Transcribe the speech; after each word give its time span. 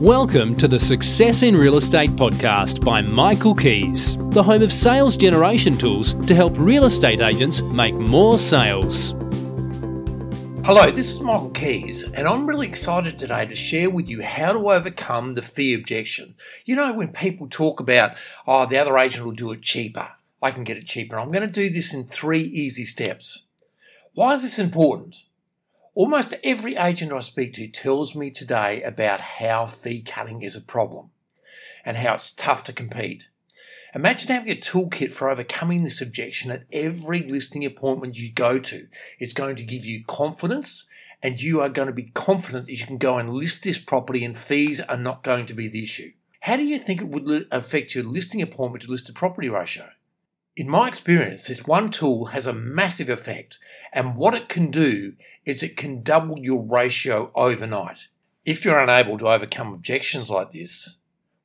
Welcome 0.00 0.54
to 0.54 0.66
the 0.66 0.78
Success 0.78 1.42
in 1.42 1.54
Real 1.54 1.76
Estate 1.76 2.08
podcast 2.08 2.82
by 2.82 3.02
Michael 3.02 3.54
Kies, 3.54 4.32
the 4.32 4.42
home 4.42 4.62
of 4.62 4.72
sales 4.72 5.14
generation 5.14 5.76
tools 5.76 6.14
to 6.26 6.34
help 6.34 6.54
real 6.56 6.86
estate 6.86 7.20
agents 7.20 7.60
make 7.60 7.94
more 7.94 8.38
sales. 8.38 9.10
Hello, 10.64 10.90
this 10.90 11.12
is 11.12 11.20
Michael 11.20 11.50
Kies, 11.50 12.10
and 12.14 12.26
I'm 12.26 12.46
really 12.46 12.66
excited 12.66 13.18
today 13.18 13.44
to 13.44 13.54
share 13.54 13.90
with 13.90 14.08
you 14.08 14.22
how 14.22 14.54
to 14.54 14.70
overcome 14.70 15.34
the 15.34 15.42
fee 15.42 15.74
objection. 15.74 16.34
You 16.64 16.76
know, 16.76 16.94
when 16.94 17.08
people 17.08 17.46
talk 17.50 17.78
about, 17.78 18.16
oh, 18.46 18.64
the 18.64 18.78
other 18.78 18.96
agent 18.96 19.26
will 19.26 19.32
do 19.32 19.52
it 19.52 19.60
cheaper, 19.60 20.12
I 20.40 20.50
can 20.50 20.64
get 20.64 20.78
it 20.78 20.86
cheaper. 20.86 21.20
I'm 21.20 21.30
going 21.30 21.46
to 21.46 21.52
do 21.52 21.68
this 21.68 21.92
in 21.92 22.06
three 22.06 22.40
easy 22.40 22.86
steps. 22.86 23.48
Why 24.14 24.32
is 24.32 24.40
this 24.40 24.58
important? 24.58 25.24
Almost 25.96 26.34
every 26.44 26.76
agent 26.76 27.12
I 27.12 27.18
speak 27.18 27.54
to 27.54 27.66
tells 27.66 28.14
me 28.14 28.30
today 28.30 28.80
about 28.82 29.20
how 29.20 29.66
fee 29.66 30.02
cutting 30.02 30.40
is 30.40 30.54
a 30.54 30.60
problem 30.60 31.10
and 31.84 31.96
how 31.96 32.14
it's 32.14 32.30
tough 32.30 32.62
to 32.64 32.72
compete. 32.72 33.28
Imagine 33.92 34.28
having 34.28 34.52
a 34.52 34.54
toolkit 34.54 35.10
for 35.10 35.28
overcoming 35.28 35.82
this 35.82 36.00
objection 36.00 36.52
at 36.52 36.62
every 36.72 37.28
listing 37.28 37.64
appointment 37.64 38.16
you 38.16 38.32
go 38.32 38.60
to. 38.60 38.86
It's 39.18 39.32
going 39.32 39.56
to 39.56 39.64
give 39.64 39.84
you 39.84 40.04
confidence 40.04 40.88
and 41.24 41.42
you 41.42 41.60
are 41.60 41.68
going 41.68 41.88
to 41.88 41.92
be 41.92 42.04
confident 42.14 42.66
that 42.66 42.72
you 42.72 42.86
can 42.86 42.98
go 42.98 43.18
and 43.18 43.34
list 43.34 43.64
this 43.64 43.78
property 43.78 44.24
and 44.24 44.38
fees 44.38 44.78
are 44.78 44.96
not 44.96 45.24
going 45.24 45.46
to 45.46 45.54
be 45.54 45.66
the 45.66 45.82
issue. 45.82 46.12
How 46.38 46.56
do 46.56 46.62
you 46.62 46.78
think 46.78 47.00
it 47.00 47.08
would 47.08 47.48
affect 47.50 47.96
your 47.96 48.04
listing 48.04 48.40
appointment 48.40 48.84
to 48.84 48.90
listed 48.92 49.16
property 49.16 49.48
ratio? 49.48 49.90
In 50.56 50.68
my 50.68 50.88
experience, 50.88 51.46
this 51.46 51.64
one 51.66 51.88
tool 51.88 52.26
has 52.26 52.46
a 52.46 52.52
massive 52.52 53.08
effect, 53.08 53.58
and 53.92 54.16
what 54.16 54.34
it 54.34 54.48
can 54.48 54.70
do 54.70 55.14
is 55.44 55.62
it 55.62 55.76
can 55.76 56.02
double 56.02 56.38
your 56.38 56.60
ratio 56.62 57.30
overnight. 57.34 58.08
If 58.44 58.64
you're 58.64 58.80
unable 58.80 59.16
to 59.18 59.28
overcome 59.28 59.72
objections 59.72 60.28
like 60.28 60.50
this, 60.50 60.96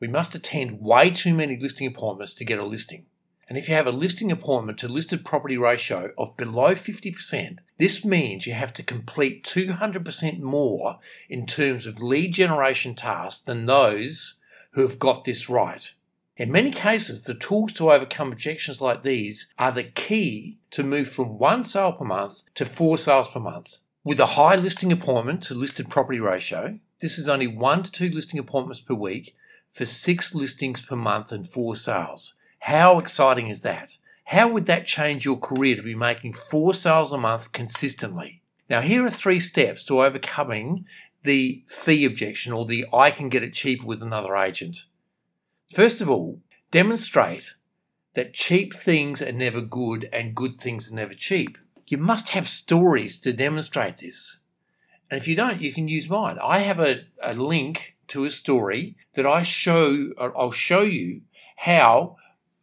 we 0.00 0.08
must 0.08 0.34
attend 0.34 0.80
way 0.80 1.10
too 1.10 1.32
many 1.32 1.56
listing 1.56 1.86
appointments 1.86 2.34
to 2.34 2.44
get 2.44 2.58
a 2.58 2.64
listing. 2.64 3.06
And 3.48 3.56
if 3.56 3.68
you 3.68 3.74
have 3.76 3.86
a 3.86 3.92
listing 3.92 4.30
appointment 4.30 4.78
to 4.78 4.88
listed 4.88 5.24
property 5.24 5.56
ratio 5.56 6.12
of 6.18 6.36
below 6.36 6.74
50%, 6.74 7.58
this 7.78 8.04
means 8.04 8.46
you 8.46 8.52
have 8.52 8.74
to 8.74 8.82
complete 8.82 9.44
200% 9.44 10.40
more 10.40 10.98
in 11.30 11.46
terms 11.46 11.86
of 11.86 12.02
lead 12.02 12.34
generation 12.34 12.94
tasks 12.94 13.40
than 13.42 13.66
those 13.66 14.40
who 14.72 14.82
have 14.82 14.98
got 14.98 15.24
this 15.24 15.48
right. 15.48 15.94
In 16.38 16.52
many 16.52 16.70
cases, 16.70 17.22
the 17.22 17.34
tools 17.34 17.72
to 17.72 17.90
overcome 17.90 18.30
objections 18.30 18.80
like 18.80 19.02
these 19.02 19.52
are 19.58 19.72
the 19.72 19.82
key 19.82 20.58
to 20.70 20.84
move 20.84 21.08
from 21.08 21.36
one 21.36 21.64
sale 21.64 21.90
per 21.90 22.04
month 22.04 22.42
to 22.54 22.64
four 22.64 22.96
sales 22.96 23.28
per 23.28 23.40
month. 23.40 23.78
With 24.04 24.20
a 24.20 24.36
high 24.36 24.54
listing 24.54 24.92
appointment 24.92 25.42
to 25.42 25.54
listed 25.54 25.90
property 25.90 26.20
ratio, 26.20 26.78
this 27.00 27.18
is 27.18 27.28
only 27.28 27.48
one 27.48 27.82
to 27.82 27.90
two 27.90 28.08
listing 28.08 28.38
appointments 28.38 28.80
per 28.80 28.94
week 28.94 29.34
for 29.68 29.84
six 29.84 30.32
listings 30.32 30.80
per 30.80 30.94
month 30.94 31.32
and 31.32 31.48
four 31.48 31.74
sales. 31.74 32.34
How 32.60 33.00
exciting 33.00 33.48
is 33.48 33.62
that? 33.62 33.98
How 34.26 34.46
would 34.46 34.66
that 34.66 34.86
change 34.86 35.24
your 35.24 35.38
career 35.38 35.74
to 35.74 35.82
be 35.82 35.96
making 35.96 36.34
four 36.34 36.72
sales 36.72 37.10
a 37.10 37.18
month 37.18 37.50
consistently? 37.50 38.42
Now, 38.70 38.80
here 38.80 39.04
are 39.04 39.10
three 39.10 39.40
steps 39.40 39.84
to 39.86 40.04
overcoming 40.04 40.86
the 41.24 41.64
fee 41.66 42.04
objection 42.04 42.52
or 42.52 42.64
the 42.64 42.86
I 42.94 43.10
can 43.10 43.28
get 43.28 43.42
it 43.42 43.54
cheaper 43.54 43.84
with 43.84 44.04
another 44.04 44.36
agent. 44.36 44.84
First 45.70 46.00
of 46.00 46.08
all, 46.08 46.40
demonstrate 46.70 47.54
that 48.14 48.34
cheap 48.34 48.74
things 48.74 49.20
are 49.20 49.32
never 49.32 49.60
good 49.60 50.08
and 50.12 50.34
good 50.34 50.60
things 50.60 50.90
are 50.90 50.96
never 50.96 51.14
cheap. 51.14 51.58
You 51.86 51.98
must 51.98 52.30
have 52.30 52.48
stories 52.48 53.18
to 53.18 53.32
demonstrate 53.32 53.98
this. 53.98 54.40
And 55.10 55.18
if 55.18 55.28
you 55.28 55.36
don't, 55.36 55.60
you 55.60 55.72
can 55.72 55.86
use 55.86 56.08
mine. 56.08 56.38
I 56.42 56.60
have 56.60 56.80
a, 56.80 57.02
a 57.22 57.34
link 57.34 57.96
to 58.08 58.24
a 58.24 58.30
story 58.30 58.96
that 59.14 59.26
I 59.26 59.42
show, 59.42 60.10
uh, 60.18 60.30
I'll 60.36 60.52
show 60.52 60.82
you 60.82 61.22
how 61.56 62.16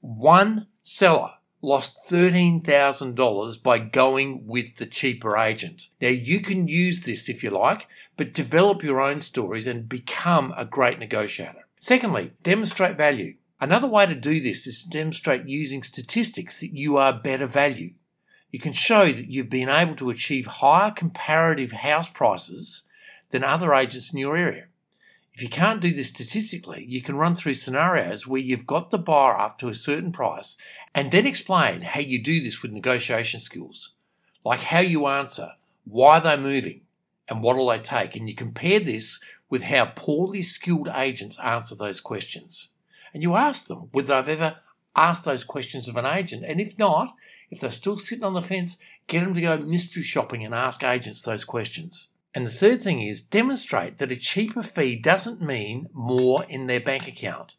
one 0.00 0.66
seller 0.82 1.32
lost 1.62 1.98
$13,000 2.08 3.62
by 3.62 3.78
going 3.78 4.46
with 4.46 4.76
the 4.76 4.86
cheaper 4.86 5.36
agent. 5.36 5.88
Now 6.00 6.08
you 6.08 6.40
can 6.40 6.68
use 6.68 7.02
this 7.02 7.28
if 7.28 7.42
you 7.42 7.50
like, 7.50 7.86
but 8.16 8.34
develop 8.34 8.82
your 8.82 9.00
own 9.00 9.20
stories 9.20 9.66
and 9.66 9.88
become 9.88 10.54
a 10.56 10.64
great 10.64 10.98
negotiator. 10.98 11.66
Secondly, 11.80 12.32
demonstrate 12.42 12.98
value. 12.98 13.36
Another 13.58 13.88
way 13.88 14.04
to 14.04 14.14
do 14.14 14.38
this 14.40 14.66
is 14.66 14.82
to 14.82 14.90
demonstrate 14.90 15.48
using 15.48 15.82
statistics 15.82 16.60
that 16.60 16.74
you 16.74 16.98
are 16.98 17.12
better 17.12 17.46
value. 17.46 17.94
You 18.50 18.58
can 18.58 18.74
show 18.74 19.06
that 19.06 19.30
you've 19.30 19.48
been 19.48 19.70
able 19.70 19.96
to 19.96 20.10
achieve 20.10 20.46
higher 20.46 20.90
comparative 20.90 21.72
house 21.72 22.10
prices 22.10 22.82
than 23.30 23.42
other 23.42 23.72
agents 23.72 24.12
in 24.12 24.18
your 24.18 24.36
area. 24.36 24.66
If 25.32 25.42
you 25.42 25.48
can't 25.48 25.80
do 25.80 25.92
this 25.92 26.08
statistically, 26.08 26.84
you 26.86 27.00
can 27.00 27.16
run 27.16 27.34
through 27.34 27.54
scenarios 27.54 28.26
where 28.26 28.40
you've 28.40 28.66
got 28.66 28.90
the 28.90 28.98
buyer 28.98 29.38
up 29.38 29.58
to 29.60 29.68
a 29.68 29.74
certain 29.74 30.12
price 30.12 30.58
and 30.94 31.10
then 31.10 31.26
explain 31.26 31.80
how 31.80 32.00
you 32.00 32.22
do 32.22 32.42
this 32.42 32.60
with 32.60 32.72
negotiation 32.72 33.40
skills, 33.40 33.94
like 34.44 34.60
how 34.60 34.80
you 34.80 35.06
answer, 35.06 35.52
why 35.84 36.20
they're 36.20 36.36
moving, 36.36 36.82
and 37.26 37.42
what'll 37.42 37.68
they 37.68 37.78
take. 37.78 38.16
And 38.16 38.28
you 38.28 38.34
compare 38.34 38.80
this 38.80 39.22
with 39.50 39.64
how 39.64 39.92
poorly 39.96 40.42
skilled 40.42 40.88
agents 40.94 41.38
answer 41.40 41.74
those 41.74 42.00
questions. 42.00 42.70
And 43.12 43.22
you 43.22 43.34
ask 43.34 43.66
them 43.66 43.88
whether 43.92 44.22
they've 44.22 44.40
ever 44.40 44.56
asked 44.96 45.24
those 45.24 45.44
questions 45.44 45.88
of 45.88 45.96
an 45.96 46.06
agent. 46.06 46.44
And 46.46 46.60
if 46.60 46.78
not, 46.78 47.14
if 47.50 47.60
they're 47.60 47.70
still 47.70 47.98
sitting 47.98 48.24
on 48.24 48.34
the 48.34 48.42
fence, 48.42 48.78
get 49.08 49.20
them 49.20 49.34
to 49.34 49.40
go 49.40 49.58
mystery 49.58 50.04
shopping 50.04 50.44
and 50.44 50.54
ask 50.54 50.84
agents 50.84 51.20
those 51.20 51.44
questions. 51.44 52.08
And 52.32 52.46
the 52.46 52.50
third 52.50 52.80
thing 52.82 53.02
is 53.02 53.20
demonstrate 53.20 53.98
that 53.98 54.12
a 54.12 54.16
cheaper 54.16 54.62
fee 54.62 54.94
doesn't 54.94 55.42
mean 55.42 55.88
more 55.92 56.44
in 56.48 56.68
their 56.68 56.80
bank 56.80 57.08
account. 57.08 57.56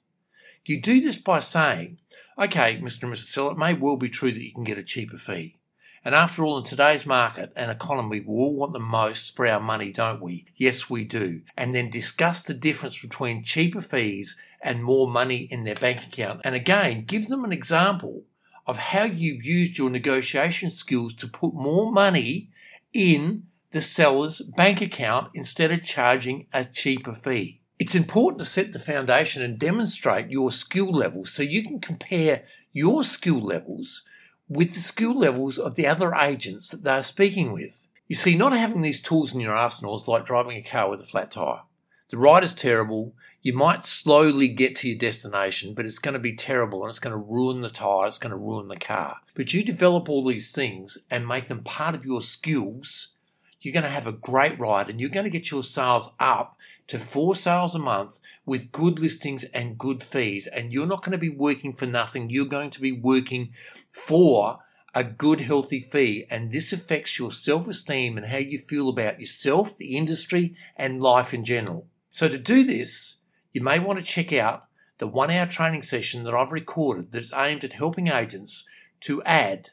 You 0.63 0.81
do 0.81 1.01
this 1.01 1.17
by 1.17 1.39
saying, 1.39 1.97
okay, 2.39 2.77
Mr. 2.77 3.03
and 3.03 3.13
Mrs. 3.13 3.25
Seller, 3.25 3.51
it 3.51 3.57
may 3.57 3.73
well 3.73 3.97
be 3.97 4.09
true 4.09 4.31
that 4.31 4.41
you 4.41 4.53
can 4.53 4.63
get 4.63 4.77
a 4.77 4.83
cheaper 4.83 5.17
fee. 5.17 5.57
And 6.03 6.15
after 6.15 6.43
all, 6.43 6.57
in 6.57 6.63
today's 6.63 7.05
market 7.05 7.53
and 7.55 7.69
economy, 7.69 8.21
we 8.21 8.33
all 8.33 8.55
want 8.55 8.73
the 8.73 8.79
most 8.79 9.35
for 9.35 9.45
our 9.45 9.59
money, 9.59 9.91
don't 9.91 10.21
we? 10.21 10.45
Yes, 10.55 10.89
we 10.89 11.03
do. 11.03 11.41
And 11.55 11.75
then 11.75 11.91
discuss 11.91 12.41
the 12.41 12.55
difference 12.55 12.99
between 12.99 13.43
cheaper 13.43 13.81
fees 13.81 14.35
and 14.61 14.83
more 14.83 15.07
money 15.07 15.47
in 15.51 15.63
their 15.63 15.75
bank 15.75 16.03
account. 16.03 16.41
And 16.43 16.55
again, 16.55 17.05
give 17.05 17.27
them 17.27 17.43
an 17.43 17.51
example 17.51 18.23
of 18.65 18.77
how 18.77 19.03
you've 19.03 19.45
used 19.45 19.77
your 19.77 19.89
negotiation 19.89 20.71
skills 20.71 21.13
to 21.15 21.27
put 21.27 21.53
more 21.53 21.91
money 21.91 22.49
in 22.93 23.43
the 23.71 23.81
seller's 23.81 24.41
bank 24.41 24.81
account 24.81 25.31
instead 25.33 25.71
of 25.71 25.83
charging 25.83 26.47
a 26.51 26.65
cheaper 26.65 27.13
fee. 27.13 27.61
It's 27.79 27.95
important 27.95 28.39
to 28.39 28.45
set 28.45 28.73
the 28.73 28.79
foundation 28.79 29.41
and 29.41 29.57
demonstrate 29.57 30.29
your 30.29 30.51
skill 30.51 30.91
levels 30.91 31.31
so 31.31 31.41
you 31.41 31.63
can 31.63 31.79
compare 31.79 32.43
your 32.71 33.03
skill 33.03 33.39
levels 33.39 34.03
with 34.51 34.73
the 34.73 34.81
skill 34.81 35.17
levels 35.17 35.57
of 35.57 35.75
the 35.75 35.87
other 35.87 36.13
agents 36.13 36.71
that 36.71 36.83
they're 36.83 37.01
speaking 37.01 37.53
with. 37.53 37.87
You 38.09 38.17
see, 38.17 38.35
not 38.35 38.51
having 38.51 38.81
these 38.81 39.01
tools 39.01 39.33
in 39.33 39.39
your 39.39 39.55
arsenal 39.55 39.95
is 39.95 40.09
like 40.09 40.25
driving 40.25 40.57
a 40.57 40.61
car 40.61 40.89
with 40.89 40.99
a 40.99 41.05
flat 41.05 41.31
tire. 41.31 41.61
The 42.09 42.17
ride 42.17 42.43
is 42.43 42.53
terrible. 42.53 43.15
You 43.41 43.53
might 43.53 43.85
slowly 43.85 44.49
get 44.49 44.75
to 44.77 44.89
your 44.89 44.97
destination, 44.97 45.73
but 45.73 45.85
it's 45.85 45.99
going 45.99 46.15
to 46.15 46.19
be 46.19 46.35
terrible 46.35 46.83
and 46.83 46.89
it's 46.89 46.99
going 46.99 47.13
to 47.13 47.17
ruin 47.17 47.61
the 47.61 47.69
tire, 47.69 48.07
it's 48.07 48.19
going 48.19 48.31
to 48.31 48.35
ruin 48.35 48.67
the 48.67 48.75
car. 48.75 49.21
But 49.35 49.53
you 49.53 49.63
develop 49.63 50.09
all 50.09 50.25
these 50.25 50.51
things 50.51 50.97
and 51.09 51.25
make 51.25 51.47
them 51.47 51.63
part 51.63 51.95
of 51.95 52.05
your 52.05 52.21
skills, 52.21 53.15
you're 53.61 53.73
going 53.73 53.83
to 53.83 53.89
have 53.89 54.07
a 54.07 54.11
great 54.11 54.59
ride 54.59 54.89
and 54.89 54.99
you're 54.99 55.09
going 55.09 55.23
to 55.23 55.29
get 55.29 55.51
your 55.51 55.63
sales 55.63 56.11
up 56.19 56.57
to 56.87 56.97
four 56.97 57.35
sales 57.35 57.75
a 57.75 57.79
month 57.79 58.19
with 58.45 58.71
good 58.71 58.99
listings 58.99 59.43
and 59.45 59.77
good 59.77 60.03
fees. 60.03 60.47
And 60.47 60.73
you're 60.73 60.87
not 60.87 61.03
going 61.03 61.13
to 61.13 61.17
be 61.17 61.29
working 61.29 61.73
for 61.73 61.85
nothing. 61.85 62.29
You're 62.29 62.45
going 62.45 62.71
to 62.71 62.81
be 62.81 62.91
working 62.91 63.53
for 63.91 64.59
a 64.93 65.03
good, 65.03 65.41
healthy 65.41 65.79
fee. 65.79 66.25
And 66.29 66.51
this 66.51 66.73
affects 66.73 67.17
your 67.17 67.31
self 67.31 67.67
esteem 67.67 68.17
and 68.17 68.27
how 68.27 68.37
you 68.37 68.57
feel 68.57 68.89
about 68.89 69.19
yourself, 69.19 69.77
the 69.77 69.95
industry, 69.95 70.55
and 70.75 71.01
life 71.01 71.33
in 71.33 71.45
general. 71.45 71.87
So, 72.09 72.27
to 72.27 72.37
do 72.37 72.63
this, 72.63 73.17
you 73.53 73.61
may 73.61 73.79
want 73.79 73.99
to 73.99 74.05
check 74.05 74.33
out 74.33 74.65
the 74.97 75.07
one 75.07 75.31
hour 75.31 75.45
training 75.45 75.83
session 75.83 76.23
that 76.23 76.33
I've 76.33 76.51
recorded 76.51 77.11
that's 77.11 77.33
aimed 77.33 77.63
at 77.63 77.73
helping 77.73 78.07
agents 78.07 78.67
to 79.01 79.23
add 79.23 79.69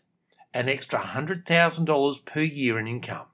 an 0.54 0.68
extra 0.68 1.00
$100,000 1.00 2.24
per 2.24 2.40
year 2.40 2.78
in 2.78 2.86
income. 2.86 3.26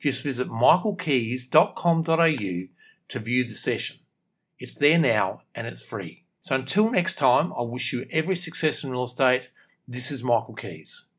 Just 0.00 0.24
visit 0.24 0.48
michaelkies.com.au 0.48 2.68
to 3.08 3.18
view 3.18 3.44
the 3.44 3.54
session. 3.54 3.98
It's 4.58 4.74
there 4.74 4.98
now 4.98 5.42
and 5.54 5.66
it's 5.66 5.82
free. 5.82 6.24
So 6.40 6.54
until 6.54 6.90
next 6.90 7.16
time, 7.16 7.52
I 7.52 7.60
wish 7.62 7.92
you 7.92 8.06
every 8.10 8.36
success 8.36 8.82
in 8.82 8.90
real 8.90 9.04
estate. 9.04 9.50
This 9.86 10.10
is 10.10 10.24
Michael 10.24 10.56
Kies. 10.56 11.09